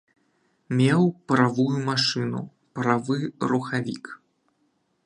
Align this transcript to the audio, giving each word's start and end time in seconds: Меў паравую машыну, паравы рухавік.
Меў 0.79 1.03
паравую 1.31 1.67
машыну, 1.91 2.41
паравы 2.79 3.17
рухавік. 3.53 4.03